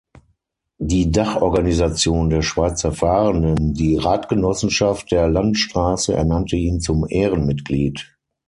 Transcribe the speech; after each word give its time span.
Die 0.79 1.11
Dachorganisation 1.11 2.31
der 2.31 2.41
Schweizer 2.41 2.91
Fahrenden, 2.91 3.75
die 3.75 3.97
Radgenossenschaft 3.97 5.11
der 5.11 5.29
Landstrasse, 5.29 6.15
ernannte 6.15 6.55
ihn 6.55 6.79
zum 6.81 7.05
Ehrenmitglied. 7.07 8.11